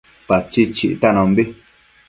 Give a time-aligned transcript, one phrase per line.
[0.27, 1.43] Pachid chictanombi